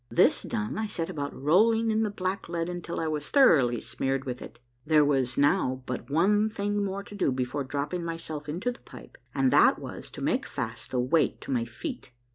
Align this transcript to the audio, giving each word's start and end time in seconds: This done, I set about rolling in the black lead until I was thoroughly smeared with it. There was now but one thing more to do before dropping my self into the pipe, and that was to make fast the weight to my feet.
This 0.09 0.41
done, 0.41 0.79
I 0.79 0.87
set 0.87 1.11
about 1.11 1.39
rolling 1.39 1.91
in 1.91 2.01
the 2.01 2.09
black 2.09 2.49
lead 2.49 2.69
until 2.69 2.99
I 2.99 3.05
was 3.07 3.29
thoroughly 3.29 3.79
smeared 3.79 4.25
with 4.25 4.41
it. 4.41 4.59
There 4.83 5.05
was 5.05 5.37
now 5.37 5.83
but 5.85 6.09
one 6.09 6.49
thing 6.49 6.83
more 6.83 7.03
to 7.03 7.13
do 7.13 7.31
before 7.31 7.63
dropping 7.63 8.03
my 8.03 8.17
self 8.17 8.49
into 8.49 8.71
the 8.71 8.79
pipe, 8.79 9.15
and 9.35 9.53
that 9.53 9.77
was 9.77 10.09
to 10.09 10.23
make 10.23 10.47
fast 10.47 10.89
the 10.89 10.99
weight 10.99 11.39
to 11.41 11.51
my 11.51 11.65
feet. 11.65 12.09